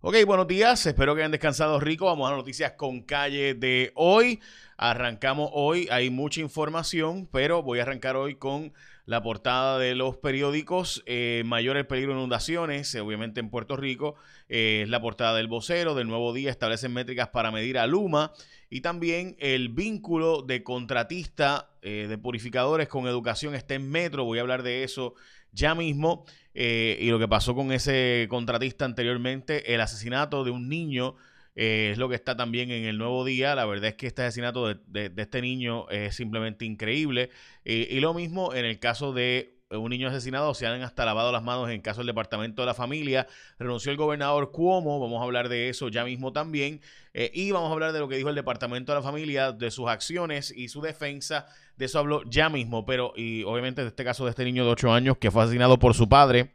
[0.00, 0.86] Ok, buenos días.
[0.86, 2.04] Espero que hayan descansado rico.
[2.04, 4.38] Vamos a las noticias con calle de hoy.
[4.76, 5.88] Arrancamos hoy.
[5.90, 8.72] Hay mucha información, pero voy a arrancar hoy con
[9.06, 11.02] la portada de los periódicos.
[11.06, 14.14] Eh, mayor el peligro de inundaciones, eh, obviamente en Puerto Rico.
[14.48, 15.96] Eh, es la portada del vocero.
[15.96, 18.32] Del nuevo día establecen métricas para medir a Luma.
[18.70, 24.24] Y también el vínculo de contratista de purificadores con educación está en metro.
[24.24, 25.14] Voy a hablar de eso
[25.52, 26.24] ya mismo.
[26.54, 31.14] Eh, y lo que pasó con ese contratista anteriormente, el asesinato de un niño,
[31.54, 33.54] eh, es lo que está también en el nuevo día.
[33.54, 37.30] La verdad es que este asesinato de, este niño es simplemente increíble.
[37.64, 41.30] Eh, y lo mismo en el caso de un niño asesinado, se han hasta lavado
[41.32, 43.26] las manos en caso del Departamento de la Familia.
[43.58, 46.80] Renunció el gobernador Cuomo, vamos a hablar de eso ya mismo también.
[47.14, 49.88] y vamos a hablar de lo que dijo el Departamento de la Familia, de sus
[49.88, 51.46] acciones y su defensa
[51.78, 54.70] de eso hablo ya mismo, pero y obviamente de este caso de este niño de
[54.72, 56.54] 8 años que fue asesinado por su padre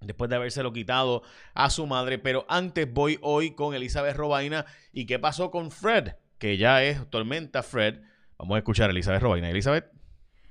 [0.00, 1.22] después de habérselo quitado
[1.54, 2.18] a su madre.
[2.18, 4.64] Pero antes voy hoy con Elizabeth Robaina.
[4.90, 6.14] ¿Y qué pasó con Fred?
[6.38, 8.00] Que ya es Tormenta Fred.
[8.38, 9.50] Vamos a escuchar a Elizabeth Robaina.
[9.50, 10.01] Elizabeth.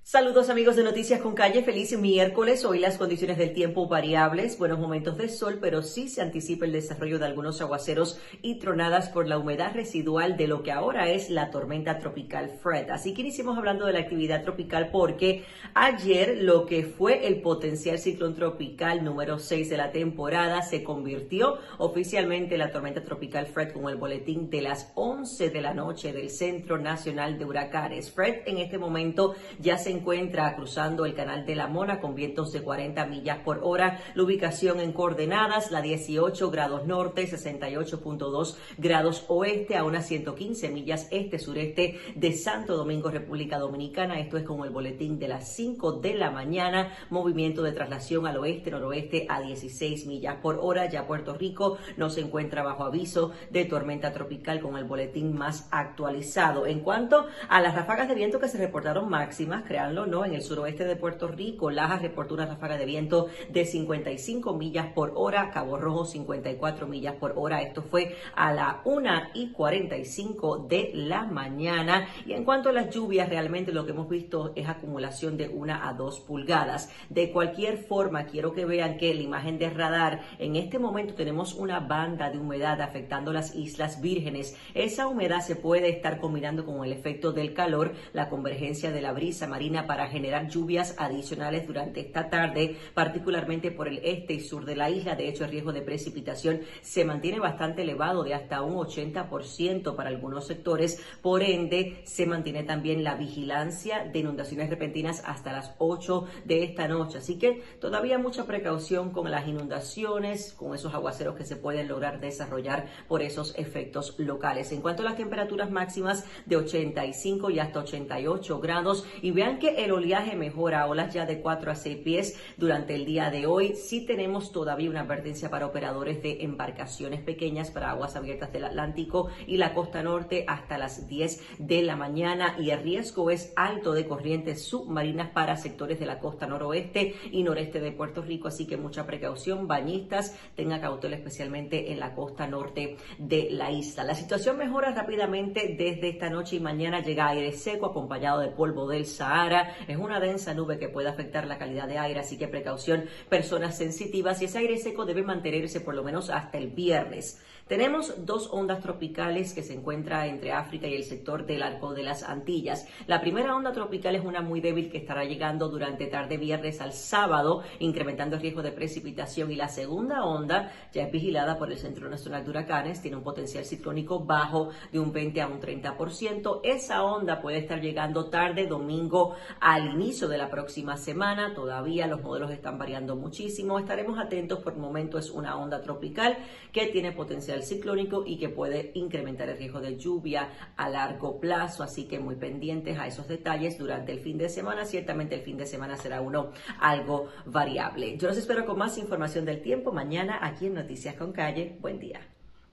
[0.03, 2.65] Saludos amigos de Noticias con Calle, feliz miércoles.
[2.65, 6.71] Hoy las condiciones del tiempo variables, buenos momentos de sol, pero sí se anticipa el
[6.71, 11.29] desarrollo de algunos aguaceros y tronadas por la humedad residual de lo que ahora es
[11.29, 12.89] la tormenta tropical Fred.
[12.89, 17.99] Así que iniciamos hablando de la actividad tropical porque ayer lo que fue el potencial
[17.99, 23.71] ciclón tropical número 6 de la temporada se convirtió oficialmente en la tormenta tropical Fred
[23.71, 28.11] con el boletín de las 11 de la noche del Centro Nacional de Huracanes.
[28.11, 32.51] Fred en este momento ya se encuentra cruzando el canal de la Mona con vientos
[32.51, 33.99] de 40 millas por hora.
[34.15, 41.07] La ubicación en coordenadas, la 18 grados norte, 68.2 grados oeste, a unas 115 millas
[41.11, 44.19] este-sureste de Santo Domingo, República Dominicana.
[44.19, 46.93] Esto es como el boletín de las 5 de la mañana.
[47.09, 50.89] Movimiento de traslación al oeste-noroeste a 16 millas por hora.
[50.89, 55.67] Ya Puerto Rico no se encuentra bajo aviso de tormenta tropical con el boletín más
[55.71, 56.65] actualizado.
[56.65, 60.95] En cuanto a las ráfagas de viento que se reportaron máximas, En el suroeste de
[60.95, 66.05] Puerto Rico, Lajas reportó una ráfaga de viento de 55 millas por hora, Cabo Rojo
[66.05, 67.63] 54 millas por hora.
[67.63, 72.07] Esto fue a la 1 y 45 de la mañana.
[72.27, 75.79] Y en cuanto a las lluvias, realmente lo que hemos visto es acumulación de 1
[75.81, 76.91] a 2 pulgadas.
[77.09, 81.55] De cualquier forma, quiero que vean que la imagen de radar, en este momento tenemos
[81.55, 84.55] una banda de humedad afectando las Islas Vírgenes.
[84.75, 89.11] Esa humedad se puede estar combinando con el efecto del calor, la convergencia de la
[89.11, 94.65] brisa marina para generar lluvias adicionales durante esta tarde, particularmente por el este y sur
[94.65, 95.15] de la isla.
[95.15, 100.09] De hecho, el riesgo de precipitación se mantiene bastante elevado, de hasta un 80% para
[100.09, 101.01] algunos sectores.
[101.21, 106.87] Por ende, se mantiene también la vigilancia de inundaciones repentinas hasta las 8 de esta
[106.87, 107.19] noche.
[107.19, 112.19] Así que todavía mucha precaución con las inundaciones, con esos aguaceros que se pueden lograr
[112.19, 114.71] desarrollar por esos efectos locales.
[114.71, 119.85] En cuanto a las temperaturas máximas de 85 y hasta 88 grados, y vean que
[119.85, 123.75] el oleaje mejora, olas ya de 4 a 6 pies durante el día de hoy.
[123.75, 129.29] Sí tenemos todavía una advertencia para operadores de embarcaciones pequeñas para aguas abiertas del Atlántico
[129.45, 133.93] y la costa norte hasta las 10 de la mañana y el riesgo es alto
[133.93, 138.65] de corrientes submarinas para sectores de la costa noroeste y noreste de Puerto Rico, así
[138.65, 144.03] que mucha precaución, bañistas, tenga cautela especialmente en la costa norte de la isla.
[144.03, 148.87] La situación mejora rápidamente desde esta noche y mañana llega aire seco acompañado de polvo
[148.89, 149.50] del Sahara
[149.87, 153.77] es una densa nube que puede afectar la calidad de aire, así que precaución, personas
[153.77, 157.41] sensitivas y ese aire seco debe mantenerse por lo menos hasta el viernes.
[157.67, 162.03] Tenemos dos ondas tropicales que se encuentran entre África y el sector del arco de
[162.03, 162.87] las Antillas.
[163.07, 166.93] La primera onda tropical es una muy débil que estará llegando durante tarde viernes al
[166.93, 169.51] sábado, incrementando el riesgo de precipitación.
[169.51, 173.23] Y la segunda onda ya es vigilada por el Centro Nacional de Huracanes, tiene un
[173.23, 176.61] potencial ciclónico bajo de un 20 a un 30%.
[176.63, 181.53] Esa onda puede estar llegando tarde domingo al inicio de la próxima semana.
[181.53, 183.79] Todavía los modelos están variando muchísimo.
[183.79, 186.37] Estaremos atentos por el momento es una onda tropical
[186.71, 191.83] que tiene potencial ciclónico y que puede incrementar el riesgo de lluvia a largo plazo.
[191.83, 194.85] Así que muy pendientes a esos detalles durante el fin de semana.
[194.85, 198.17] Ciertamente el fin de semana será uno algo variable.
[198.17, 201.77] Yo los espero con más información del tiempo mañana aquí en Noticias con Calle.
[201.81, 202.21] Buen día.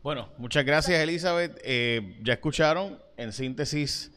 [0.02, 1.60] Bueno, muchas gracias Elizabeth.
[1.64, 4.12] Eh, ya escucharon, en síntesis,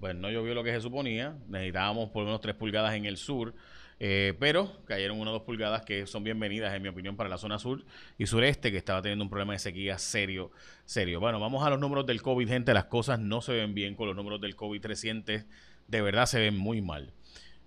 [0.00, 1.36] bueno, no llovió lo que se suponía.
[1.48, 3.54] Necesitábamos por unos 3 pulgadas en el sur.
[4.02, 7.36] Eh, pero cayeron una o dos pulgadas que son bienvenidas, en mi opinión, para la
[7.36, 7.84] zona sur
[8.16, 10.52] y sureste, que estaba teniendo un problema de sequía serio,
[10.86, 11.20] serio.
[11.20, 12.72] Bueno, vamos a los números del COVID, gente.
[12.72, 15.44] Las cosas no se ven bien con los números del COVID recientes.
[15.86, 17.12] De verdad se ven muy mal.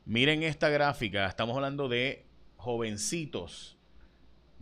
[0.05, 1.27] Miren esta gráfica.
[1.27, 2.25] Estamos hablando de
[2.57, 3.77] jovencitos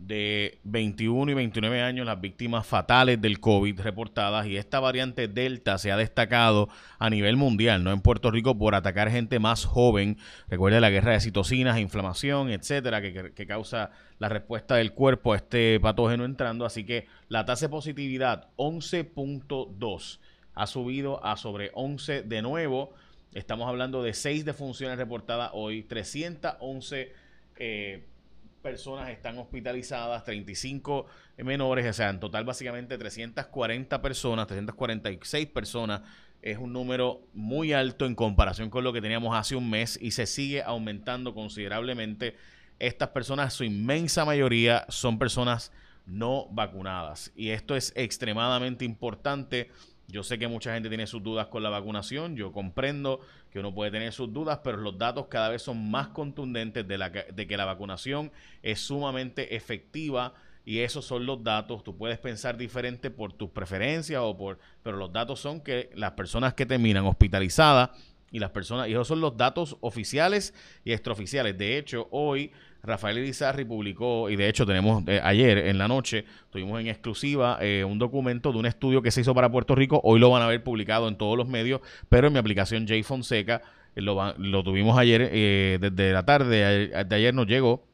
[0.06, 5.78] de 21 y 29 años las víctimas fatales del COVID reportadas y esta variante Delta
[5.78, 6.68] se ha destacado
[6.98, 10.18] a nivel mundial, no en Puerto Rico, por atacar gente más joven.
[10.48, 15.36] Recuerde la guerra de citocinas, inflamación, etcétera, que, que causa la respuesta del cuerpo a
[15.36, 16.64] este patógeno entrando.
[16.64, 20.18] Así que la tasa de positividad 11.2
[20.54, 22.92] ha subido a sobre 11 de nuevo.
[23.34, 27.12] Estamos hablando de 6 defunciones reportadas hoy, 311
[27.56, 28.04] eh,
[28.62, 31.06] personas están hospitalizadas, 35
[31.38, 36.02] menores, o sea, en total básicamente 340 personas, 346 personas.
[36.40, 40.12] Es un número muy alto en comparación con lo que teníamos hace un mes y
[40.12, 42.36] se sigue aumentando considerablemente.
[42.78, 45.70] Estas personas, su inmensa mayoría, son personas
[46.06, 47.32] no vacunadas.
[47.36, 49.70] Y esto es extremadamente importante
[50.12, 53.20] yo sé que mucha gente tiene sus dudas con la vacunación, yo comprendo
[53.50, 57.46] que uno puede tener sus dudas, pero los datos cada vez son más contundentes de,
[57.48, 58.30] que la vacunación
[58.62, 60.34] es sumamente efectiva
[60.66, 61.82] y esos son los datos.
[61.82, 66.12] Tú puedes pensar diferente por tus preferencias o por, pero los datos son que las
[66.12, 67.90] personas que terminan hospitalizadas
[68.30, 70.52] y las personas, y esos son los datos oficiales
[70.84, 71.56] y extraoficiales.
[71.56, 76.24] De hecho, hoy Rafael Irizarri publicó, y de hecho tenemos eh, ayer en la noche,
[76.50, 80.00] tuvimos en exclusiva eh, un documento de un estudio que se hizo para Puerto Rico.
[80.02, 83.02] Hoy lo van a ver publicado en todos los medios, pero en mi aplicación J
[83.04, 83.62] Fonseca
[83.94, 85.30] eh, lo, lo, tuvimos ayer,
[85.80, 87.84] desde la tarde de ayer nos llegó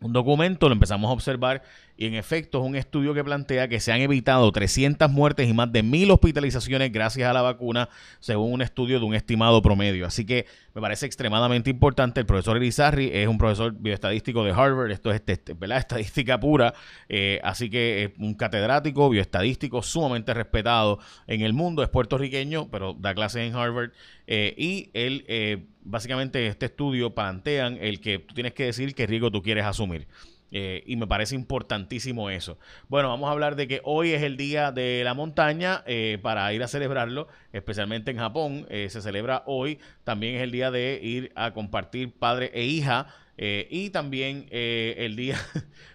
[0.00, 1.62] un documento, lo empezamos a observar
[1.96, 5.52] y en efecto es un estudio que plantea que se han evitado 300 muertes y
[5.52, 7.88] más de 1000 hospitalizaciones gracias a la vacuna,
[8.20, 10.06] según un estudio de un estimado promedio.
[10.06, 12.20] Así que me parece extremadamente importante.
[12.20, 16.72] El profesor Elizarri es un profesor bioestadístico de Harvard, esto es este, estadística pura,
[17.08, 22.94] eh, así que es un catedrático bioestadístico sumamente respetado en el mundo, es puertorriqueño, pero
[22.94, 23.90] da clases en Harvard.
[24.28, 25.24] Eh, y él...
[25.26, 29.64] Eh, básicamente este estudio plantean el que tú tienes que decir qué riesgo tú quieres
[29.64, 30.06] asumir.
[30.50, 32.58] Eh, y me parece importantísimo eso.
[32.88, 36.52] Bueno, vamos a hablar de que hoy es el día de la montaña eh, para
[36.54, 38.66] ir a celebrarlo, especialmente en Japón.
[38.70, 39.78] Eh, se celebra hoy.
[40.04, 43.06] También es el día de ir a compartir padre e hija.
[43.36, 45.38] y también el día,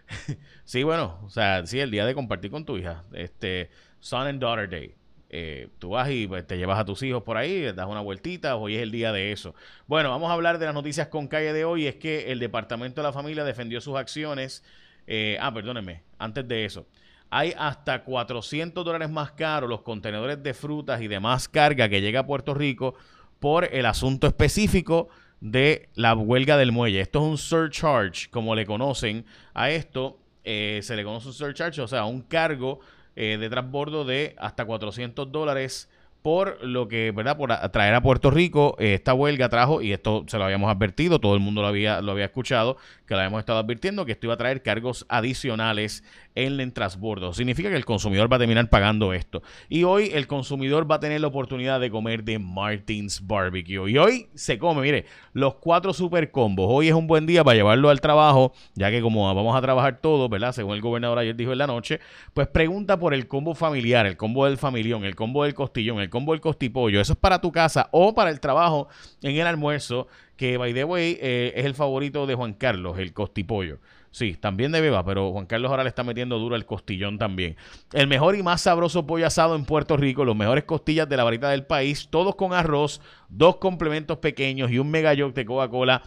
[0.64, 3.04] sí, bueno, o sea, sí, el día de compartir con tu hija.
[3.14, 3.70] Este,
[4.00, 4.96] Son and Daughter Day.
[5.36, 8.56] Eh, tú vas y pues, te llevas a tus hijos por ahí, das una vueltita,
[8.56, 9.56] hoy es el día de eso.
[9.88, 13.02] Bueno, vamos a hablar de las noticias con calle de hoy, es que el Departamento
[13.02, 14.64] de la Familia defendió sus acciones.
[15.08, 16.86] Eh, ah, perdónenme, antes de eso.
[17.32, 22.20] Hay hasta 400 dólares más caros los contenedores de frutas y demás carga que llega
[22.20, 22.94] a Puerto Rico
[23.40, 25.10] por el asunto específico
[25.42, 27.02] de la huelga del muelle.
[27.02, 29.26] Esto es un surcharge, como le conocen
[29.56, 30.20] a esto.
[30.44, 32.82] Eh, se le conoce un surcharge, o sea, un cargo
[33.16, 35.90] eh, de transbordo de hasta 400 dólares
[36.24, 37.38] por lo que, ¿verdad?
[37.38, 41.20] Por traer a Puerto Rico eh, esta huelga trajo, y esto se lo habíamos advertido,
[41.20, 44.28] todo el mundo lo había, lo había escuchado, que lo habíamos estado advirtiendo, que esto
[44.28, 46.04] iba a traer cargos adicionales
[46.36, 47.34] en el transbordo.
[47.34, 49.44] Significa que el consumidor va a terminar pagando esto.
[49.68, 53.92] Y hoy el consumidor va a tener la oportunidad de comer de Martins Barbecue.
[53.92, 56.68] Y hoy se come, mire, los cuatro super combos.
[56.70, 60.00] Hoy es un buen día para llevarlo al trabajo, ya que como vamos a trabajar
[60.00, 60.54] todos, ¿verdad?
[60.54, 62.00] Según el gobernador ayer dijo en la noche,
[62.34, 66.10] pues pregunta por el combo familiar, el combo del familión, el combo del costillón, el
[66.14, 67.02] combo del costipollo.
[67.02, 68.88] Eso es para tu casa o para el trabajo
[69.24, 70.08] en el almuerzo,
[70.38, 73.80] que by the way eh, es el favorito de Juan Carlos, el costipollo.
[74.12, 77.58] Sí, también de beba, pero Juan Carlos ahora le está metiendo duro el costillón también.
[77.94, 81.24] El mejor y más sabroso pollo asado en Puerto Rico, los mejores costillas de la
[81.24, 86.04] varita del país, todos con arroz, dos complementos pequeños y un mega de Coca-Cola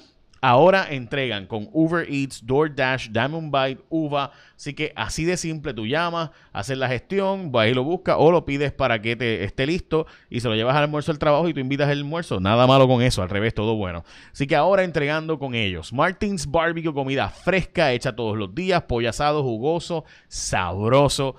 [0.49, 4.31] Ahora entregan con Uber Eats, DoorDash, Diamond Bite, Uva.
[4.55, 8.31] Así que así de simple, tú llamas, haces la gestión, vas y lo buscas o
[8.31, 11.49] lo pides para que te esté listo y se lo llevas al almuerzo al trabajo
[11.49, 12.39] y tú invitas el almuerzo.
[12.39, 14.05] Nada malo con eso, al revés, todo bueno.
[14.31, 15.93] Así que ahora entregando con ellos.
[15.93, 21.35] Martins Barbecue, comida fresca, hecha todos los días, pollo asado, jugoso, sabroso.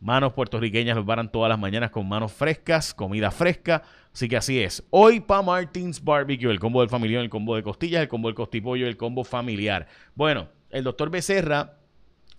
[0.00, 3.82] Manos puertorriqueñas los varan todas las mañanas con manos frescas, comida fresca.
[4.12, 4.84] Así que así es.
[4.90, 8.34] Hoy pa Martins Barbecue, el combo del familiar, el combo de costillas, el combo del
[8.34, 9.86] costipollo, el combo familiar.
[10.14, 11.78] Bueno, el doctor Becerra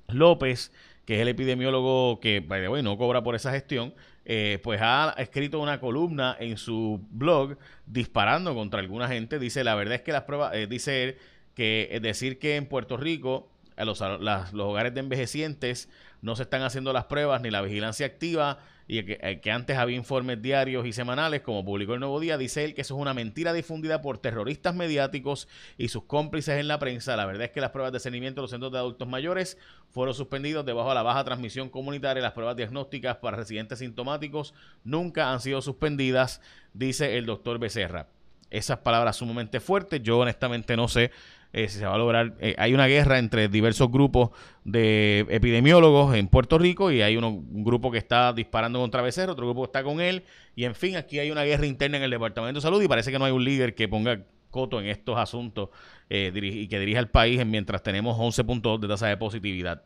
[0.07, 0.71] López,
[1.05, 3.93] que es el epidemiólogo que, way, no cobra por esa gestión,
[4.25, 9.39] eh, pues ha escrito una columna en su blog disparando contra alguna gente.
[9.39, 11.17] Dice, la verdad es que las pruebas, eh, dice él,
[11.55, 15.87] que es decir que en Puerto Rico a los hogares de envejecientes
[16.21, 19.97] no se están haciendo las pruebas ni la vigilancia activa y eh, que, antes había
[19.97, 23.13] informes diarios y semanales, como publicó el Nuevo Día, dice él que eso es una
[23.13, 27.17] mentira difundida por terroristas mediáticos y sus cómplices en la prensa.
[27.17, 29.57] La verdad es que las pruebas de seguimiento de los centros de adultos mayores
[29.89, 32.23] fueron suspendidos debajo de la baja transmisión comunitaria.
[32.23, 34.53] Las pruebas diagnósticas para residentes sintomáticos
[34.85, 36.41] nunca han sido suspendidas,
[36.73, 38.07] dice el doctor Becerra.
[38.49, 40.01] esas palabras sumamente fuertes.
[40.01, 41.11] Yo honestamente no sé
[41.57, 42.35] eh, si se va a lograr.
[42.39, 44.29] Eh, hay una guerra entre diversos grupos
[44.63, 49.47] de epidemiólogos en Puerto Rico y hay un grupo que está disparando contra Becerro, otro
[49.47, 50.23] grupo que está con él.
[50.55, 53.11] Y en fin, aquí hay una guerra interna en el Departamento de Salud y parece
[53.11, 55.69] que no hay un líder que ponga coto en estos asuntos
[56.11, 59.81] eh, y que dirija el país mientras tenemos 11.2 de tasa de positividad.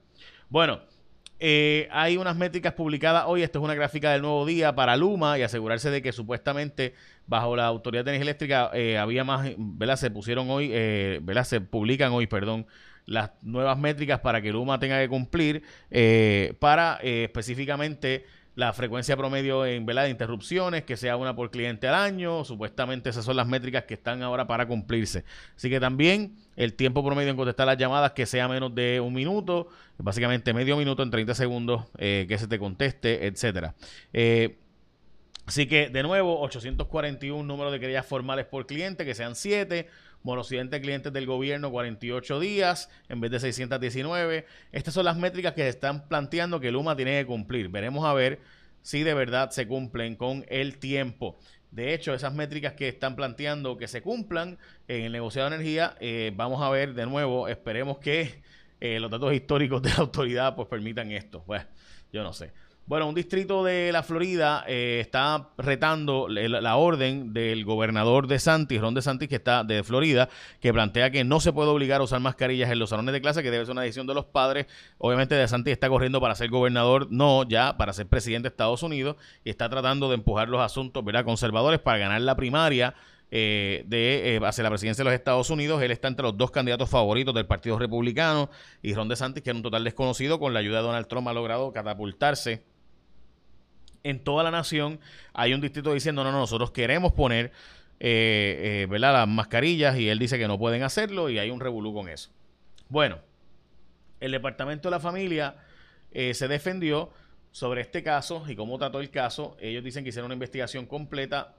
[0.50, 0.82] Bueno,
[1.44, 5.40] eh, hay unas métricas publicadas hoy, esto es una gráfica del nuevo día para Luma
[5.40, 6.94] y asegurarse de que supuestamente
[7.26, 9.96] bajo la Autoridad de Energía Eléctrica eh, había más, ¿verdad?
[9.96, 11.44] Se pusieron hoy, eh, ¿verdad?
[11.44, 12.68] Se publican hoy, perdón,
[13.08, 15.64] las nuevas métricas para que Luma tenga que cumplir
[16.60, 18.24] para específicamente
[18.56, 20.04] la frecuencia promedio en ¿verdad?
[20.04, 22.44] de interrupciones, que sea una por cliente al año.
[22.44, 25.24] Supuestamente esas son las métricas que están ahora para cumplirse.
[25.56, 29.14] Así que también el tiempo promedio en contestar las llamadas que sea menos de un
[29.14, 33.74] minuto, básicamente medio minuto en 30 segundos eh, que se te conteste, etcétera.
[34.12, 34.58] Eh,
[35.46, 39.88] así que, de nuevo, 841 números de querellas formales por cliente, que sean 7
[40.24, 44.46] morosidad de clientes del gobierno 48 días en vez de 619.
[44.72, 47.70] Estas son las métricas que se están planteando que Luma tiene que cumplir.
[47.70, 48.40] Veremos a ver
[48.82, 51.38] si de verdad se cumplen con el tiempo.
[51.72, 55.96] De hecho, esas métricas que están planteando que se cumplan en el negociado de energía,
[56.00, 58.42] eh, vamos a ver de nuevo, esperemos que
[58.82, 61.44] eh, los datos históricos de la autoridad pues permitan esto.
[61.46, 61.66] Pues
[62.12, 62.52] yo no sé.
[62.88, 68.82] Bueno, un distrito de la Florida eh, está retando la, orden del gobernador de Santis,
[68.82, 70.28] Ron de Santis, que está de Florida,
[70.60, 73.44] que plantea que no se puede obligar a usar mascarillas en los salones de clase,
[73.44, 74.66] que debe ser una decisión de los padres.
[74.98, 78.84] Obviamente, de Santis está corriendo para ser gobernador, no ya para ser presidente de Estados
[78.84, 81.24] Unidos, y está tratando de empujar los asuntos ¿verdad?
[81.24, 82.96] conservadores para ganar la primaria.
[83.34, 85.82] Eh, de eh, hacia la presidencia de los Estados Unidos.
[85.82, 88.50] Él está entre los dos candidatos favoritos del Partido Republicano
[88.82, 91.34] y Ron DeSantis, que es un total desconocido, con la ayuda de Donald Trump ha
[91.34, 92.62] logrado catapultarse
[94.04, 95.00] en toda la nación
[95.32, 97.52] hay un distrito diciendo, no, no, nosotros queremos poner
[98.00, 101.94] eh, eh, las mascarillas y él dice que no pueden hacerlo y hay un revolú
[101.94, 102.32] con eso.
[102.90, 103.20] Bueno,
[104.20, 105.56] el Departamento de la Familia
[106.12, 107.12] se defendió
[107.52, 109.56] sobre este caso y cómo trató el caso.
[109.62, 111.54] Ellos dicen que hicieron una investigación completa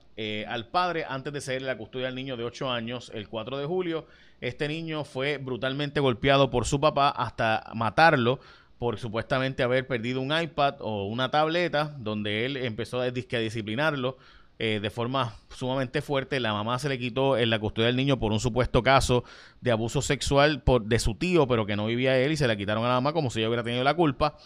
[0.48, 3.66] al padre antes de cederle la custodia al niño de 8 años el 4 de
[3.66, 4.06] julio.
[4.40, 8.40] Este niño fue brutalmente golpeado por su papá hasta matarlo
[8.82, 14.16] por supuestamente haber perdido un iPad o una tableta, donde él empezó a, disciplinarlo
[14.58, 16.40] eh, de forma sumamente fuerte.
[16.40, 19.22] La mamá se le quitó en la custodia del niño por un supuesto caso
[19.60, 22.56] de abuso sexual por, de su tío, pero que no vivía él y se la
[22.56, 24.36] quitaron a la mamá como si ella hubiera tenido la culpa.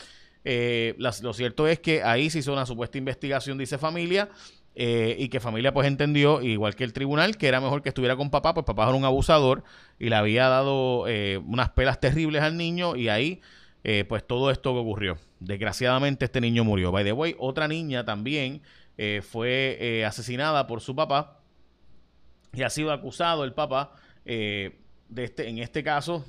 [0.44, 4.28] Eh, lo cierto es que ahí se hizo una supuesta investigación, dice familia,
[4.76, 8.14] eh, y que familia pues entendió, igual que el tribunal, que era mejor que estuviera
[8.14, 9.64] con papá, pues papá era un abusador
[9.98, 11.06] y le había dado
[11.44, 13.40] unas pelas terribles al niño y ahí
[13.88, 15.16] eh, pues todo esto que ocurrió.
[15.38, 16.90] Desgraciadamente este niño murió.
[16.90, 18.60] By the way, otra niña también
[18.98, 21.38] eh, fue eh, asesinada por su papá
[22.52, 23.92] y ha sido acusado el papá
[24.24, 24.74] de
[25.14, 26.24] este, en este caso,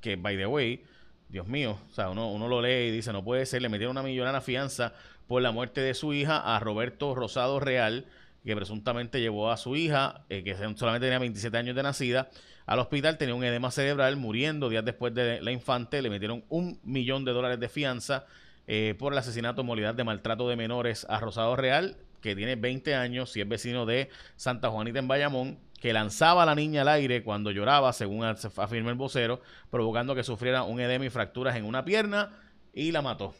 [0.00, 0.82] que by the way,
[1.28, 3.96] Dios mío, o sea, uno, uno lo lee y dice, no puede ser, le metieron
[3.96, 4.92] una millonaria fianza
[5.26, 8.06] por la muerte de su hija a Roberto Rosado Real,
[8.44, 12.30] que presuntamente llevó a su hija, que solamente tenía 27 años de nacida,
[12.66, 16.80] al hospital, tenía un edema cerebral, muriendo días después de la infante, le metieron un
[16.82, 18.26] millón de dólares de fianza
[18.66, 22.96] eh, por el asesinato, modalidad de maltrato de menores a Rosado Real, que tiene 20
[22.96, 26.88] años y es vecino de Santa Juanita en Bayamón, que lanzaba a la niña al
[26.88, 29.40] aire cuando lloraba, según afirma el vocero,
[29.70, 32.32] provocando que sufriera un edema y fracturas en una pierna
[32.72, 33.34] y la mató.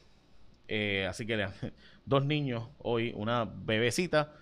[0.68, 1.46] Eh, así que
[2.04, 4.32] dos niños hoy, una bebecita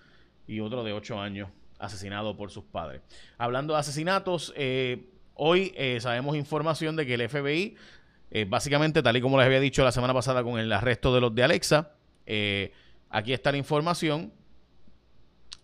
[0.47, 1.49] y otro de 8 años
[1.79, 3.01] asesinado por sus padres.
[3.37, 7.75] Hablando de asesinatos, eh, hoy eh, sabemos información de que el FBI,
[8.47, 11.33] básicamente, tal y como les había dicho la semana pasada con el arresto de los
[11.33, 11.93] de Alexa,
[13.09, 14.33] aquí está la información.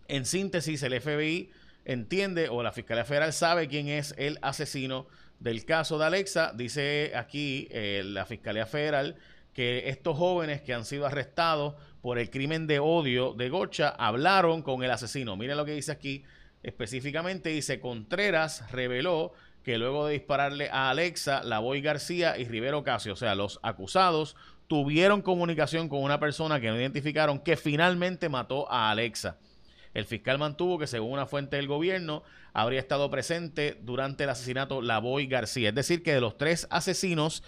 [0.08, 1.52] En síntesis, el FBI
[1.86, 5.08] entiende o la Fiscalía Federal sabe quién es el asesino
[5.40, 6.54] del caso de Alexa.
[6.56, 9.16] Dice aquí la Fiscalía Federal
[9.54, 14.62] que estos jóvenes que han sido arrestados por el crimen de odio de Gocha hablaron
[14.62, 15.36] con el asesino.
[15.36, 16.24] Miren lo que dice aquí
[16.64, 17.50] específicamente.
[17.50, 19.34] Dice, Contreras reveló
[19.64, 24.36] que luego de dispararle a Alexa, Lavoy García y Rivero Casio, o sea, los acusados,
[24.68, 29.38] tuvieron comunicación con una persona que no identificaron que finalmente mató a Alexa.
[29.94, 34.82] El fiscal mantuvo que, según una fuente del gobierno, habría estado presente durante el asesinato
[34.82, 35.70] Lavoy García.
[35.70, 37.44] Es decir, que de los tres asesinos,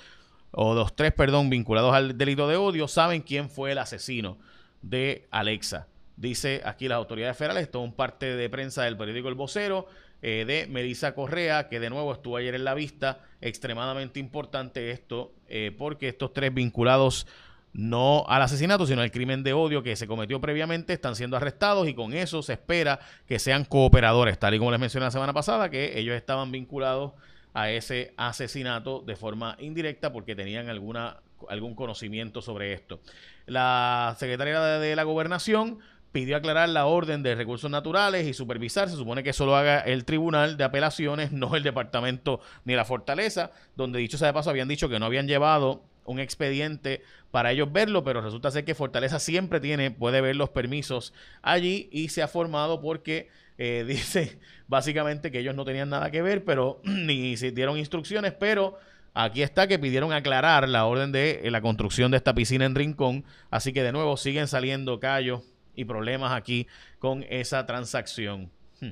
[0.51, 4.37] o los tres, perdón, vinculados al delito de odio, saben quién fue el asesino
[4.81, 5.87] de Alexa.
[6.15, 9.87] Dice aquí las autoridades federales, esto es un parte de prensa del periódico El Vocero,
[10.21, 13.19] eh, de Melissa Correa, que de nuevo estuvo ayer en la vista.
[13.41, 17.25] Extremadamente importante esto, eh, porque estos tres vinculados
[17.73, 21.87] no al asesinato, sino al crimen de odio que se cometió previamente, están siendo arrestados
[21.87, 25.33] y con eso se espera que sean cooperadores, tal y como les mencioné la semana
[25.33, 27.13] pasada, que ellos estaban vinculados
[27.53, 31.17] a ese asesinato de forma indirecta porque tenían alguna,
[31.49, 32.99] algún conocimiento sobre esto.
[33.45, 35.79] La secretaria de la gobernación
[36.13, 38.87] pidió aclarar la orden de recursos naturales y supervisar.
[38.87, 42.85] Se supone que eso lo haga el Tribunal de Apelaciones, no el Departamento ni la
[42.85, 47.01] Fortaleza, donde dicho sea de paso habían dicho que no habían llevado un expediente
[47.31, 51.89] para ellos verlo, pero resulta ser que Fortaleza siempre tiene, puede ver los permisos allí
[51.91, 56.45] y se ha formado porque eh, dice básicamente que ellos no tenían nada que ver,
[56.45, 58.77] pero ni se dieron instrucciones, pero
[59.15, 62.75] aquí está que pidieron aclarar la orden de eh, la construcción de esta piscina en
[62.75, 65.41] Rincón, así que de nuevo siguen saliendo callos
[65.75, 66.67] y problemas aquí
[66.99, 68.51] con esa transacción.
[68.79, 68.91] Hmm.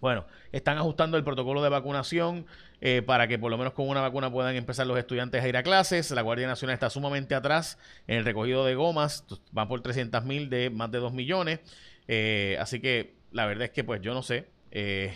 [0.00, 2.46] Bueno, están ajustando el protocolo de vacunación
[2.82, 5.56] eh, para que por lo menos con una vacuna puedan empezar los estudiantes a ir
[5.56, 6.10] a clases.
[6.10, 10.48] La Guardia Nacional está sumamente atrás en el recogido de gomas, van por 300 mil
[10.48, 11.60] de más de 2 millones.
[12.08, 15.14] Eh, así que la verdad es que pues yo no sé eh,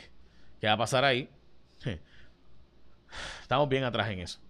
[0.61, 1.31] qué va a pasar ahí.
[3.41, 4.41] Estamos bien atrás en eso.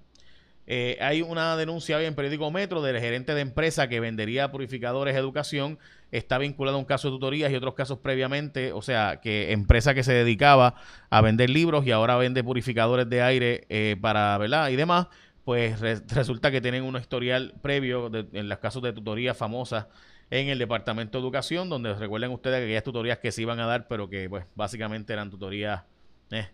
[1.01, 5.79] Hay una denuncia hoy en Periódico Metro del gerente de empresa que vendería purificadores educación.
[6.17, 8.73] Está vinculado a un caso de tutorías y otros casos previamente.
[8.73, 10.77] O sea, que empresa que se dedicaba
[11.11, 14.69] a vender libros y ahora vende purificadores de aire eh, para, ¿verdad?
[14.71, 15.09] Y demás.
[15.45, 19.87] Pues resulta que tienen un historial previo en los casos de tutorías famosas
[20.31, 23.67] en el Departamento de Educación, donde recuerden ustedes que aquellas tutorías que se iban a
[23.67, 25.83] dar, pero que pues básicamente eran tutorías,
[26.31, 26.49] eh,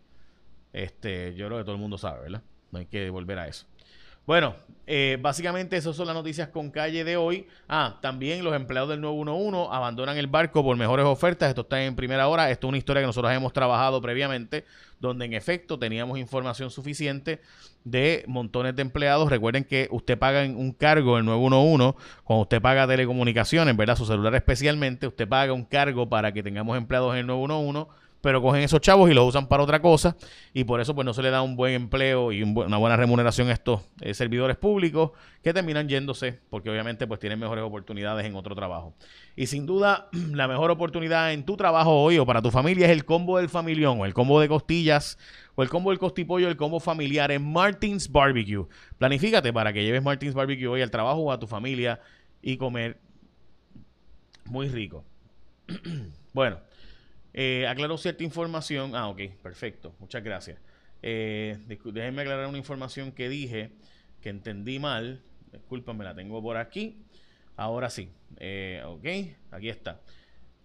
[0.73, 2.43] este, yo creo que todo el mundo sabe, ¿verdad?
[2.73, 3.67] No hay que volver a eso.
[4.31, 4.55] Bueno,
[4.87, 7.49] eh, básicamente esas son las noticias con calle de hoy.
[7.69, 11.49] Ah, también los empleados del 911 abandonan el barco por mejores ofertas.
[11.49, 12.49] Esto está en primera hora.
[12.49, 14.65] Esto es una historia que nosotros hemos trabajado previamente,
[15.01, 17.41] donde en efecto teníamos información suficiente
[17.83, 19.31] de montones de empleados.
[19.31, 23.97] Recuerden que usted paga un cargo el 911 cuando usted paga telecomunicaciones, ¿verdad?
[23.97, 28.43] Su celular especialmente, usted paga un cargo para que tengamos empleados en el 911 pero
[28.43, 30.17] cogen esos chavos y los usan para otra cosa
[30.53, 33.49] y por eso pues no se le da un buen empleo y una buena remuneración
[33.49, 35.13] a estos eh, servidores públicos
[35.43, 38.95] que terminan yéndose porque obviamente pues tienen mejores oportunidades en otro trabajo.
[39.37, 42.93] Y sin duda la mejor oportunidad en tu trabajo hoy o para tu familia es
[42.93, 45.19] el combo del familión o el combo de costillas
[45.55, 48.67] o el combo del costipollo, el combo familiar en Martins Barbecue.
[48.99, 52.01] Planifícate para que lleves Martins Barbecue hoy al trabajo o a tu familia
[52.43, 52.99] y comer
[54.45, 55.05] muy rico.
[56.33, 56.59] bueno,
[57.33, 58.95] eh, aclaró cierta información.
[58.95, 59.95] Ah, ok, perfecto.
[59.99, 60.59] Muchas gracias.
[61.03, 63.73] Eh, déjenme aclarar una información que dije
[64.21, 65.23] que entendí mal.
[65.53, 67.05] Discúlpame, la tengo por aquí.
[67.57, 68.11] Ahora sí.
[68.39, 69.07] Eh, ok,
[69.53, 70.01] aquí está.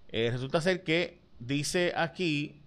[0.10, 2.62] Eh, resulta ser que dice aquí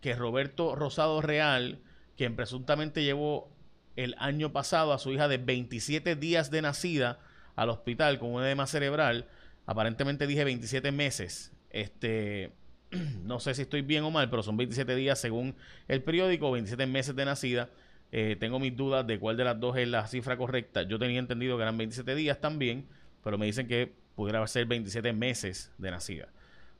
[0.00, 1.80] que Roberto Rosado Real,
[2.16, 3.50] quien presuntamente llevó
[3.96, 7.20] el año pasado a su hija de 27 días de nacida
[7.56, 9.28] al hospital con un edema cerebral,
[9.66, 11.52] aparentemente dije 27 meses.
[11.70, 12.52] Este
[13.24, 15.54] no sé si estoy bien o mal, pero son 27 días según
[15.88, 17.70] el periódico, 27 meses de nacida.
[18.10, 20.82] Eh, tengo mis dudas de cuál de las dos es la cifra correcta.
[20.82, 22.86] Yo tenía entendido que eran 27 días también,
[23.24, 26.28] pero me dicen que pudiera ser 27 meses de nacida.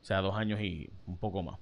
[0.03, 1.59] O sea, dos años y un poco más.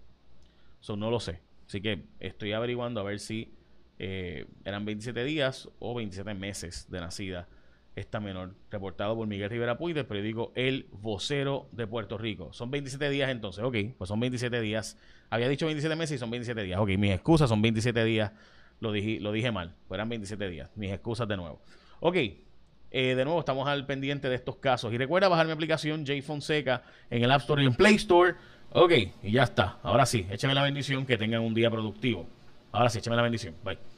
[0.82, 1.40] Eso no lo sé.
[1.66, 3.52] Así que estoy averiguando a ver si
[3.98, 7.46] eh, eran 27 días o 27 meses de nacida
[8.00, 12.52] esta menor, reportado por Miguel Rivera Puy del periódico El Vocero de Puerto Rico.
[12.52, 14.98] Son 27 días entonces, ok, pues son 27 días.
[15.30, 16.80] Había dicho 27 meses y son 27 días.
[16.80, 18.32] Ok, mis excusas son 27 días,
[18.80, 20.70] lo dije, lo dije mal, pues eran 27 días.
[20.74, 21.62] Mis excusas de nuevo.
[22.00, 24.92] Ok, eh, de nuevo estamos al pendiente de estos casos.
[24.92, 28.34] Y recuerda bajar mi aplicación J Fonseca en el App Store y en Play Store.
[28.72, 29.78] Ok, y ya está.
[29.82, 32.26] Ahora sí, échame la bendición, que tengan un día productivo.
[32.72, 33.54] Ahora sí, échame la bendición.
[33.64, 33.89] Bye.